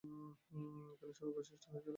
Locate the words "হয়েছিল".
1.71-1.89